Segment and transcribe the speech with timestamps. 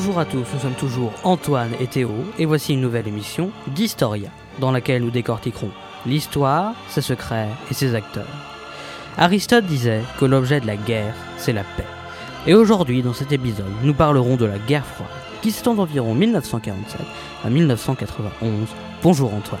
[0.00, 4.30] Bonjour à tous, nous sommes toujours Antoine et Théo, et voici une nouvelle émission d'Historia,
[4.60, 5.72] dans laquelle nous décortiquerons
[6.06, 8.28] l'histoire, ses secrets et ses acteurs.
[9.16, 11.84] Aristote disait que l'objet de la guerre, c'est la paix.
[12.46, 15.10] Et aujourd'hui, dans cet épisode, nous parlerons de la guerre froide,
[15.42, 17.00] qui s'étend d'environ 1947
[17.42, 18.68] à 1991.
[19.02, 19.60] Bonjour Antoine.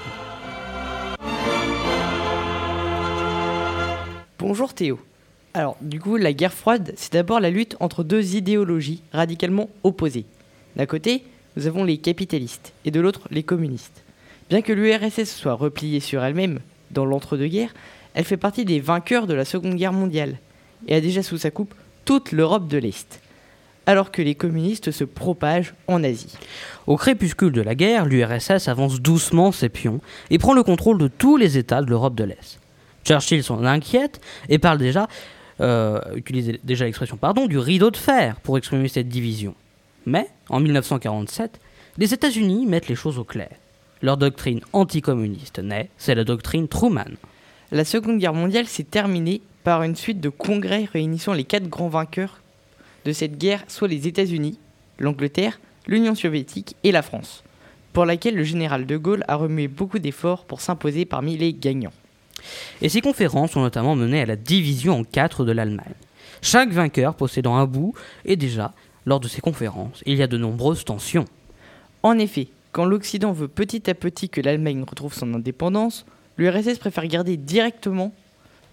[4.38, 5.00] Bonjour Théo.
[5.54, 10.26] Alors, du coup, la guerre froide, c'est d'abord la lutte entre deux idéologies radicalement opposées.
[10.76, 11.24] D'un côté,
[11.56, 14.04] nous avons les capitalistes et de l'autre, les communistes.
[14.50, 17.74] Bien que l'URSS soit repliée sur elle-même dans l'entre-deux-guerres,
[18.14, 20.38] elle fait partie des vainqueurs de la Seconde Guerre mondiale
[20.86, 21.74] et a déjà sous sa coupe
[22.04, 23.20] toute l'Europe de l'Est,
[23.86, 26.34] alors que les communistes se propagent en Asie.
[26.86, 31.08] Au crépuscule de la guerre, l'URSS avance doucement ses pions et prend le contrôle de
[31.08, 32.60] tous les États de l'Europe de l'Est.
[33.04, 35.08] Churchill s'en inquiète et parle déjà
[35.60, 39.54] euh, utilisait déjà l'expression pardon, du rideau de fer pour exprimer cette division.
[40.06, 41.60] Mais, en 1947,
[41.98, 43.50] les États-Unis mettent les choses au clair.
[44.00, 47.16] Leur doctrine anticommuniste naît, c'est la doctrine Truman.
[47.72, 51.88] La Seconde Guerre mondiale s'est terminée par une suite de congrès réunissant les quatre grands
[51.88, 52.40] vainqueurs
[53.04, 54.58] de cette guerre, soit les États-Unis,
[54.98, 57.42] l'Angleterre, l'Union soviétique et la France,
[57.92, 61.92] pour laquelle le général de Gaulle a remué beaucoup d'efforts pour s'imposer parmi les gagnants.
[62.82, 65.94] Et ces conférences ont notamment mené à la division en quatre de l'Allemagne.
[66.42, 67.94] Chaque vainqueur possédant un bout,
[68.24, 68.72] et déjà,
[69.06, 71.24] lors de ces conférences, il y a de nombreuses tensions.
[72.02, 77.06] En effet, quand l'Occident veut petit à petit que l'Allemagne retrouve son indépendance, l'URSS préfère,
[77.06, 78.12] garder directement,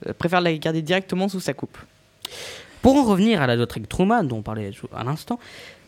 [0.07, 1.77] euh, préfère la garder directement sous sa coupe.
[2.81, 5.39] Pour en revenir à la doctrine Truman dont on parlait à l'instant,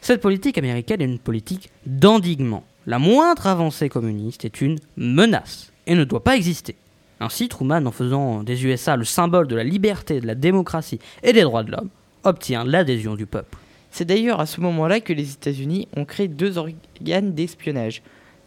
[0.02, 2.64] cette politique américaine est une politique d'endiguement.
[2.88, 6.75] La moindre avancée communiste est une menace et ne doit pas exister.
[7.20, 11.33] Ainsi, Truman, en faisant des USA le symbole de la liberté, de la démocratie et
[11.33, 11.89] des droits de l'homme,
[12.23, 13.58] obtient l'adhésion du peuple.
[13.92, 18.04] C'est d'ailleurs à ce moment-là que les États-Unis ont créé deux organes d'espionnage,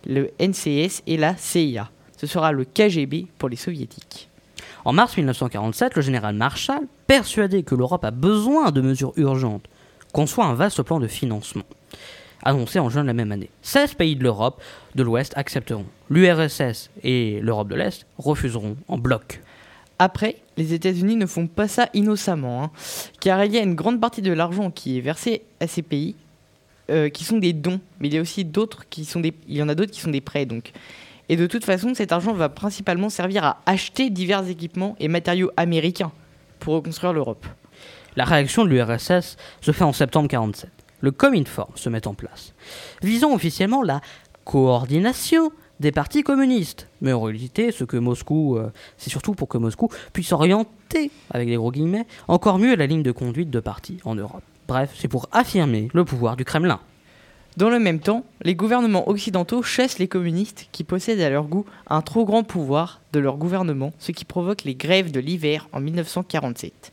[0.06, 1.90] le NCS et la CIA.
[2.16, 4.28] Ce sera le KGB pour les soviétiques.
[4.84, 9.64] En mars 1947, le général Marshall, persuadé que l'Europe a besoin de mesures urgentes,
[10.12, 11.64] conçoit un vaste plan de financement
[12.42, 13.50] annoncé en juin de la même année.
[13.62, 14.62] 16 pays de l'Europe
[14.94, 15.86] de l'Ouest accepteront.
[16.08, 19.40] L'URSS et l'Europe de l'Est refuseront en bloc.
[19.98, 22.70] Après, les États-Unis ne font pas ça innocemment, hein,
[23.20, 26.16] car il y a une grande partie de l'argent qui est versé à ces pays,
[26.90, 29.56] euh, qui sont des dons, mais il y a aussi d'autres qui sont des, il
[29.56, 30.72] y en a d'autres qui sont des prêts, donc.
[31.28, 35.50] Et de toute façon, cet argent va principalement servir à acheter divers équipements et matériaux
[35.56, 36.12] américains
[36.58, 37.46] pour reconstruire l'Europe.
[38.16, 42.54] La réaction de l'URSS se fait en septembre 1947 le Cominform se met en place,
[43.02, 44.00] visant officiellement la
[44.44, 46.88] coordination des partis communistes.
[47.00, 51.48] Mais en réalité, ce que Moscou, euh, c'est surtout pour que Moscou puisse orienter, avec
[51.48, 54.42] des gros guillemets, encore mieux la ligne de conduite de partis en Europe.
[54.68, 56.80] Bref, c'est pour affirmer le pouvoir du Kremlin.
[57.56, 61.64] Dans le même temps, les gouvernements occidentaux chassent les communistes qui possèdent à leur goût
[61.88, 65.80] un trop grand pouvoir de leur gouvernement, ce qui provoque les grèves de l'hiver en
[65.80, 66.92] 1947.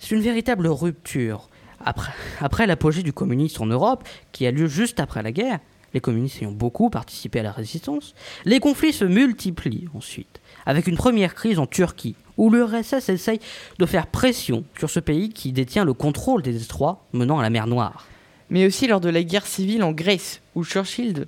[0.00, 1.48] C'est une véritable rupture
[1.84, 5.60] après, l'apogée du communisme en Europe, qui a lieu juste après la guerre,
[5.94, 10.96] les communistes ayant beaucoup participé à la résistance, les conflits se multiplient ensuite, avec une
[10.96, 13.40] première crise en Turquie, où l'URSS essaye
[13.78, 17.50] de faire pression sur ce pays qui détient le contrôle des détroits menant à la
[17.50, 18.06] mer Noire.
[18.50, 21.26] Mais aussi lors de la guerre civile en Grèce, où Churchill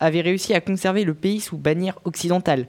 [0.00, 2.66] avait réussi à conserver le pays sous bannière occidentale.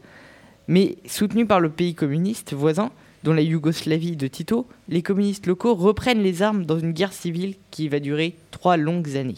[0.68, 2.92] Mais soutenu par le pays communiste voisin,
[3.24, 7.56] dans la Yougoslavie de Tito, les communistes locaux reprennent les armes dans une guerre civile
[7.70, 9.36] qui va durer trois longues années.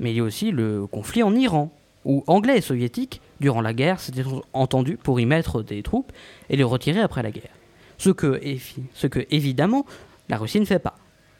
[0.00, 1.72] Mais il y a aussi le conflit en Iran,
[2.04, 6.12] où Anglais et Soviétiques, durant la guerre, s'étaient entendus pour y mettre des troupes
[6.48, 7.50] et les retirer après la guerre.
[7.98, 8.40] Ce que,
[8.94, 9.84] ce que évidemment,
[10.28, 10.96] la Russie ne fait pas,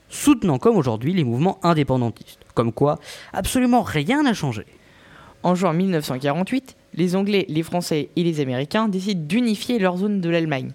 [0.09, 2.41] soutenant comme aujourd'hui les mouvements indépendantistes.
[2.55, 2.99] Comme quoi,
[3.33, 4.66] absolument rien n'a changé.
[5.42, 10.28] En juin 1948, les Anglais, les Français et les Américains décident d'unifier leur zone de
[10.28, 10.72] l'Allemagne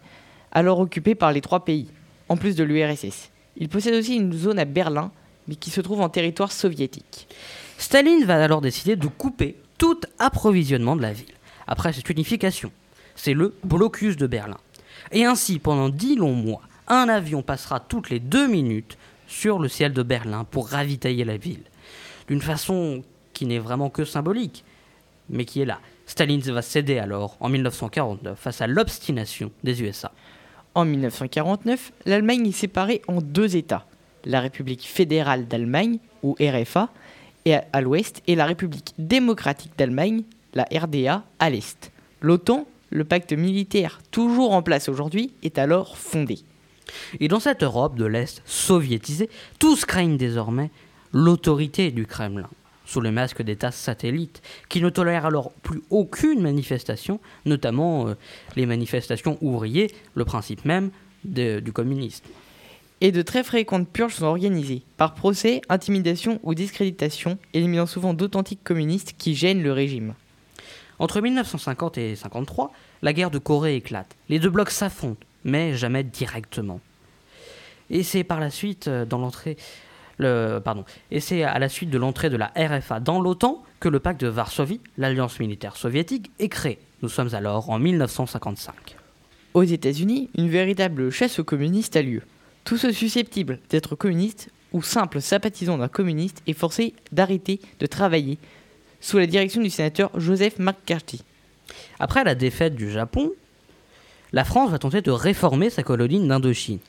[0.56, 1.88] alors occupée par les trois pays,
[2.30, 3.30] en plus de l'URSS.
[3.58, 5.12] Il possède aussi une zone à Berlin,
[5.48, 7.28] mais qui se trouve en territoire soviétique.
[7.78, 11.34] Staline va alors décider de couper tout approvisionnement de la ville.
[11.68, 12.72] Après cette unification,
[13.16, 14.58] c'est le blocus de Berlin.
[15.12, 18.98] Et ainsi, pendant dix longs mois, un avion passera toutes les deux minutes
[19.28, 21.64] sur le ciel de Berlin pour ravitailler la ville.
[22.30, 23.04] D'une façon
[23.34, 24.64] qui n'est vraiment que symbolique,
[25.30, 25.80] mais qui est là.
[26.06, 30.12] Staline va céder alors en 1949 face à l'obstination des USA.
[30.76, 33.86] En 1949, l'Allemagne est séparée en deux États,
[34.26, 36.90] la République fédérale d'Allemagne, ou RFA,
[37.72, 40.24] à, l'ouest, et la République démocratique d'Allemagne,
[40.54, 41.94] la RDA, à l'est.
[42.20, 46.40] L'OTAN, le pacte militaire toujours en place aujourd'hui, est alors fondé.
[47.22, 49.30] Et dans cette Europe de l'Est soviétisée,
[49.60, 50.72] tous craignent désormais
[51.14, 52.50] l'autorité du Kremlin,
[52.86, 58.14] sous le masque d'État satellite, qui ne tolère alors plus aucune manifestation, notamment euh,
[58.56, 60.92] les manifestations ouvriers, le principe même
[61.24, 62.26] de- du communisme.
[63.02, 68.64] Et de très fréquentes purges sont organisées, par procès, intimidation ou discréditation, éliminant souvent d'authentiques
[68.64, 70.14] communistes qui gênent le régime.
[71.00, 72.72] Entre 1950 et 1953,
[73.02, 74.16] la guerre de Corée éclate.
[74.30, 76.80] Les deux blocs s'affrontent, mais jamais directement.
[77.90, 79.58] Et c'est par la suite, euh, dans l'entrée,
[80.18, 83.90] le, pardon, et c'est à la suite de l'entrée de la RFA dans l'OTAN que
[83.90, 86.80] le pacte de Varsovie, l'alliance militaire soviétique, est créé.
[87.02, 88.96] Nous sommes alors en 1955.
[89.54, 92.22] Aux États-Unis, une véritable chasse aux communistes a lieu.
[92.64, 98.38] Tous ceux susceptibles d'être communistes ou simples sympathisants d'un communiste est forcé d'arrêter de travailler
[99.00, 101.24] sous la direction du sénateur Joseph McCarthy.
[102.00, 103.32] Après la défaite du Japon,
[104.34, 106.80] la France va tenter de réformer sa colonie d'Indochine.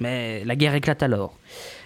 [0.00, 1.36] Mais la guerre éclate alors.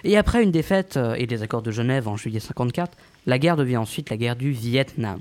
[0.04, 3.56] Et après une défaite euh, et des accords de Genève en juillet 54, la guerre
[3.56, 5.20] devient ensuite la guerre du Vietnam,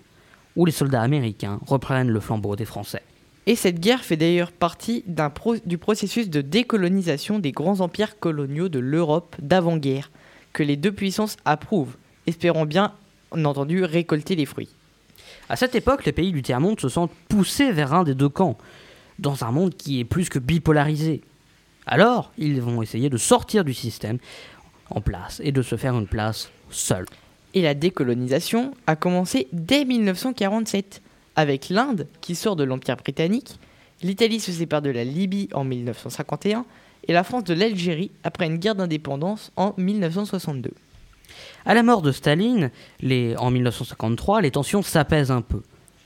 [0.55, 3.01] où les soldats américains reprennent le flambeau des Français.
[3.47, 5.03] Et cette guerre fait d'ailleurs partie
[5.33, 10.11] pro- du processus de décolonisation des grands empires coloniaux de l'Europe d'avant-guerre,
[10.53, 11.95] que les deux puissances approuvent,
[12.27, 12.93] espérant bien,
[13.31, 14.69] entendu, récolter les fruits.
[15.49, 18.57] À cette époque, les pays du tiers-monde se sentent poussés vers un des deux camps,
[19.17, 21.21] dans un monde qui est plus que bipolarisé.
[21.91, 24.17] Alors, ils vont essayer de sortir du système
[24.89, 27.05] en place et de se faire une place seuls.
[27.53, 31.01] Et la décolonisation a commencé dès 1947,
[31.35, 33.59] avec l'Inde qui sort de l'Empire britannique,
[34.03, 36.65] l'Italie se sépare de la Libye en 1951
[37.09, 40.71] et la France de l'Algérie après une guerre d'indépendance en 1962.
[41.65, 42.71] À la mort de Staline,
[43.01, 45.61] les- en 1953, les tensions s'apaisent un peu.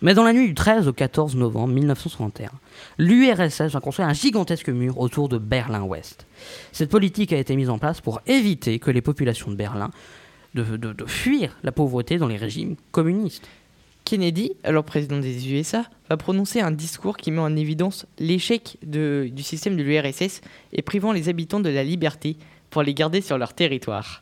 [0.06, 2.52] Mais dans la nuit du 13 au 14 novembre 1961,
[3.00, 6.28] l'URSS va construire un gigantesque mur autour de Berlin-Ouest.
[6.72, 9.90] Cette politique a été mise en place pour éviter que les populations de Berlin
[10.54, 13.48] de, fuir la pauvreté dans les régimes communistes.
[14.04, 19.42] Kennedy, alors président des USA, va prononcer un discours qui met en évidence l'échec du
[19.42, 20.42] système de l'URSS
[20.72, 22.38] et privant les habitants de la liberté
[22.70, 24.22] pour les garder sur leur territoire.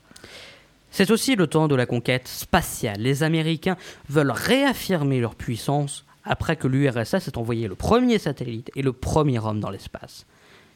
[0.96, 3.02] C'est aussi le temps de la conquête spatiale.
[3.02, 3.78] Les Américains
[4.10, 9.40] veulent réaffirmer leur puissance après que l'URSS ait envoyé le premier satellite et le premier
[9.40, 10.28] homme dans l'espace.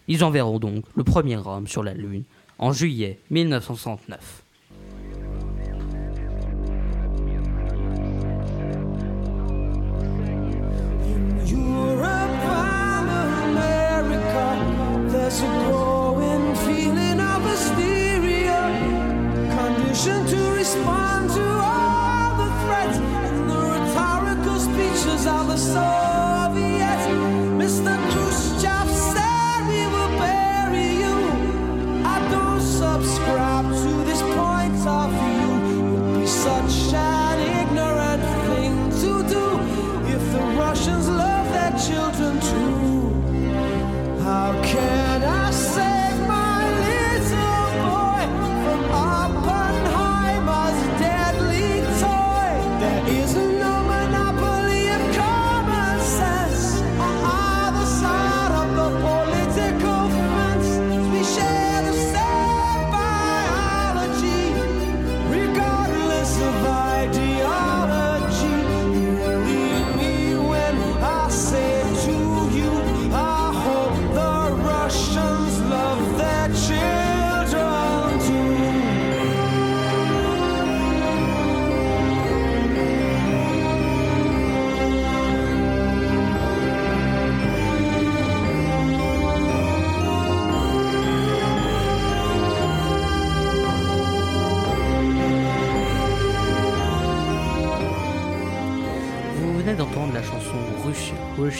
[0.08, 2.24] Ils enverront donc le premier homme sur la Lune
[2.58, 4.42] en juillet 1969.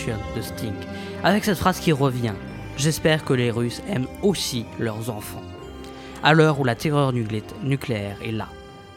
[0.06, 0.42] De
[1.24, 2.34] avec cette phrase qui revient
[2.78, 5.42] J'espère que les Russes aiment aussi leurs enfants.
[6.24, 8.48] À l'heure où la terreur nuclé- nucléaire est là,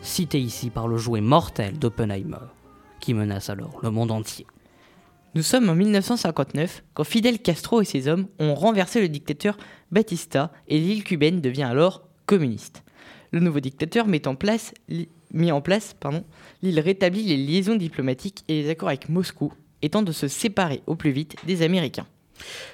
[0.03, 2.37] citée ici par le jouet mortel d'Oppenheimer,
[3.01, 4.47] qui menace alors le monde entier.
[5.35, 9.57] Nous sommes en 1959 quand Fidel Castro et ses hommes ont renversé le dictateur
[9.91, 12.85] Batista et l'île cubaine devient alors communiste.
[13.33, 14.75] Le nouveau dictateur met en place,
[15.51, 15.97] en place
[16.63, 19.53] l'île rétablit les liaisons diplomatiques et les accords avec Moscou
[19.83, 22.07] et tente de se séparer au plus vite des Américains.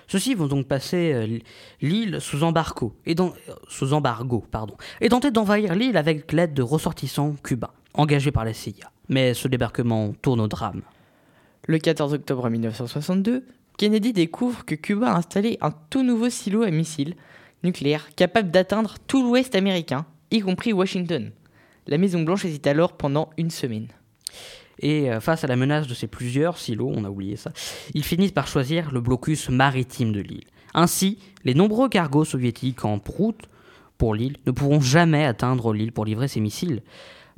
[0.06, 1.38] Ceux-ci vont donc passer euh,
[1.82, 6.54] l'île sous embargo et, dans- euh, sous embargo, pardon, et tenter d'envahir l'île avec l'aide
[6.54, 8.90] de ressortissants cubains, engagés par la CIA.
[9.08, 10.82] Mais ce débarquement tourne au drame.
[11.66, 13.44] Le 14 octobre 1962,
[13.76, 17.14] Kennedy découvre que Cuba a installé un tout nouveau silo à missiles
[17.64, 21.32] nucléaires capable d'atteindre tout l'ouest américain, y compris Washington.
[21.88, 23.88] La Maison Blanche hésite alors pendant une semaine.
[24.80, 27.52] Et euh, face à la menace de ces plusieurs silos, on a oublié ça,
[27.94, 30.44] ils finissent par choisir le blocus maritime de l'île.
[30.74, 33.48] Ainsi, les nombreux cargos soviétiques en route
[33.96, 36.82] pour l'île ne pourront jamais atteindre l'île pour livrer ses missiles.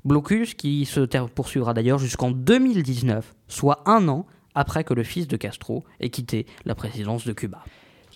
[0.04, 5.36] Blocus qui se poursuivra d'ailleurs jusqu'en 2019, soit un an après que le fils de
[5.36, 7.64] Castro ait quitté la présidence de Cuba.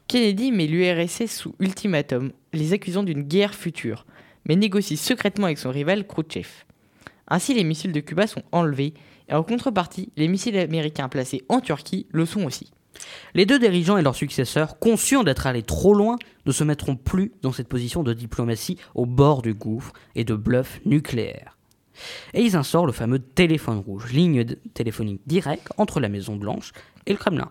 [0.08, 4.04] Kennedy met l'URSS sous ultimatum, les accusant d'une guerre future,
[4.46, 6.48] mais négocie secrètement avec son rival Khrouchtchev.
[7.28, 8.94] Ainsi, les missiles de Cuba sont enlevés,
[9.28, 12.72] et en contrepartie, les missiles américains placés en Turquie le sont aussi.
[13.34, 17.32] Les deux dirigeants et leurs successeurs, conscients d'être allés trop loin, ne se mettront plus
[17.42, 21.56] dans cette position de diplomatie au bord du gouffre et de bluff nucléaire.
[22.34, 26.72] Et ils instaurent le fameux téléphone rouge, ligne téléphonique directe entre la Maison Blanche
[27.06, 27.50] et le Kremlin.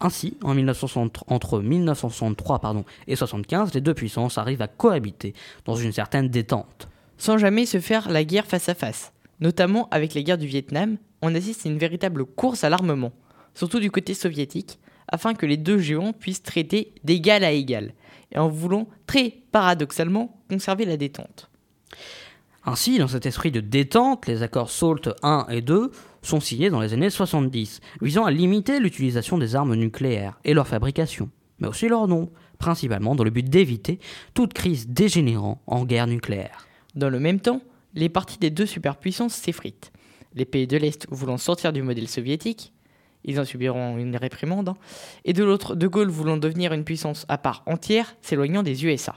[0.00, 5.32] Ainsi, en 1960 entre 1963 pardon, et 1975, les deux puissances arrivent à cohabiter
[5.64, 6.88] dans une certaine détente.
[7.22, 9.12] Sans jamais se faire la guerre face à face.
[9.38, 13.12] Notamment avec les guerres du Vietnam, on assiste à une véritable course à l'armement,
[13.54, 17.94] surtout du côté soviétique, afin que les deux géants puissent traiter d'égal à égal,
[18.32, 21.48] et en voulant très paradoxalement conserver la détente.
[22.64, 26.80] Ainsi, dans cet esprit de détente, les accords SALT 1 et 2 sont signés dans
[26.80, 31.86] les années 70, visant à limiter l'utilisation des armes nucléaires et leur fabrication, mais aussi
[31.86, 34.00] leur nom, principalement dans le but d'éviter
[34.34, 36.66] toute crise dégénérant en guerre nucléaire.
[36.94, 37.60] Dans le même temps,
[37.94, 39.92] les partis des deux superpuissances s'effritent.
[40.34, 42.72] Les pays de l'Est voulant sortir du modèle soviétique,
[43.24, 44.76] ils en subiront une réprimande, hein,
[45.24, 49.14] et de l'autre, De Gaulle voulant devenir une puissance à part entière, s'éloignant des USA.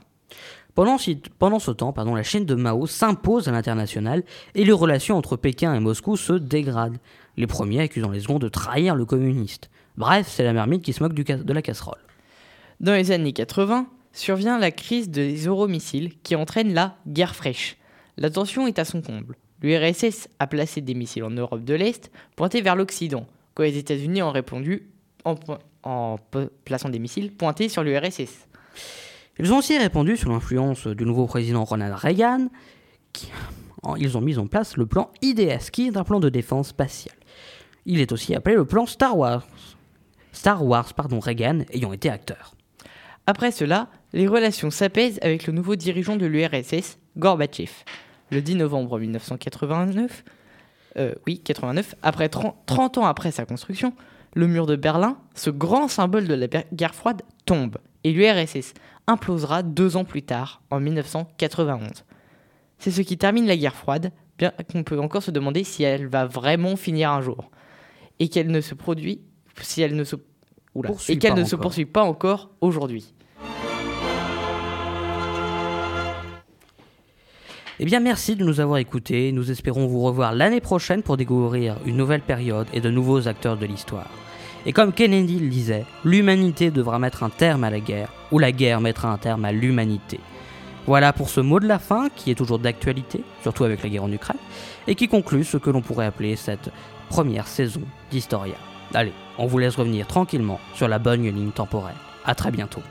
[0.75, 4.24] Pendant, ce- pendant ce temps, pardon, la Chine de Mao s'impose à l'international
[4.55, 6.98] et les relations entre Pékin et Moscou se dégradent,
[7.38, 9.70] les premiers accusant les seconds de trahir le communiste.
[9.98, 11.98] Bref, c'est la marmite qui se moque du de la casserole.
[12.82, 17.78] Dans les années 80, survient la crise des euromissiles qui entraîne la guerre fraîche.
[18.18, 19.36] La tension est à son comble.
[19.62, 24.22] L'URSS a placé des missiles en Europe de l'Est pointés vers l'Occident, quand les États-Unis
[24.22, 24.90] ont répondu
[25.26, 26.18] en,
[26.64, 28.48] plaçant des missiles pointés sur l'URSS.
[29.38, 32.48] Ils ont aussi répondu sous l'influence du nouveau président Ronald Reagan.
[33.98, 37.16] Ils ont mis en place le plan IDS, qui est un plan de défense spatiale.
[37.86, 39.46] Il est aussi appelé le plan Star Wars.
[40.32, 42.55] Star Wars, pardon, Reagan ayant été acteur.
[43.27, 47.72] Après cela, les relations s'apaisent avec le nouveau dirigeant de l'URSS, Gorbatchev.
[48.32, 50.24] Le 10 novembre 1989,
[50.98, 53.94] euh, oui, 89, après 30, 30 ans après sa construction,
[54.36, 58.74] le mur de Berlin, ce grand symbole de la guerre froide, tombe et l'URSS
[59.08, 62.05] implosera deux ans plus tard, en 1991.
[62.77, 66.08] C'est ce qui termine la guerre froide, bien qu'on peut encore se demander si elle
[66.08, 67.50] va vraiment finir un jour
[68.20, 69.22] et qu'elle ne se produit
[69.63, 70.15] si elle ne se
[70.75, 70.91] Oula.
[71.10, 73.13] Et qu'elle ne se poursuit pas encore aujourd'hui.
[77.77, 79.34] Eh bien, merci de nous avoir écoutés.
[79.34, 83.58] Nous espérons vous revoir l'année prochaine pour découvrir une nouvelle période et de nouveaux acteurs
[83.58, 84.10] de l'histoire.
[84.65, 88.51] Et comme Kennedy le disait, l'humanité devra mettre un terme à la guerre, ou la
[88.51, 90.20] guerre mettra un terme à l'humanité.
[90.88, 94.03] Voilà pour ce mot de la fin qui est toujours d'actualité, surtout avec la guerre
[94.03, 94.39] en Ukraine,
[94.88, 96.72] et qui conclut ce que l'on pourrait appeler cette
[97.10, 98.55] première saison d'Historia.
[98.94, 101.96] Allez, on vous laisse revenir tranquillement sur la bonne ligne temporelle.
[102.25, 102.82] À très bientôt.